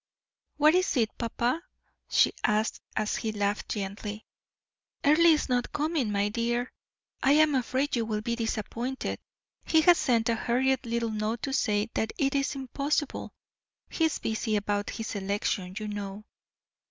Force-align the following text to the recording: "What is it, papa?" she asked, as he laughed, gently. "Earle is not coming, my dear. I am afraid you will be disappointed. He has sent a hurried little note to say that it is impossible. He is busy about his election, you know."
"What 0.57 0.73
is 0.73 0.97
it, 0.97 1.15
papa?" 1.19 1.61
she 2.09 2.33
asked, 2.43 2.81
as 2.95 3.17
he 3.17 3.31
laughed, 3.31 3.69
gently. 3.69 4.25
"Earle 5.05 5.27
is 5.27 5.47
not 5.47 5.71
coming, 5.71 6.11
my 6.11 6.29
dear. 6.29 6.71
I 7.21 7.33
am 7.33 7.53
afraid 7.53 7.95
you 7.95 8.05
will 8.05 8.21
be 8.21 8.35
disappointed. 8.35 9.19
He 9.63 9.81
has 9.81 9.99
sent 9.99 10.27
a 10.27 10.33
hurried 10.33 10.87
little 10.87 11.11
note 11.11 11.43
to 11.43 11.53
say 11.53 11.91
that 11.93 12.13
it 12.17 12.33
is 12.33 12.55
impossible. 12.55 13.31
He 13.91 14.05
is 14.05 14.17
busy 14.17 14.55
about 14.55 14.89
his 14.89 15.13
election, 15.13 15.75
you 15.77 15.87
know." 15.87 16.25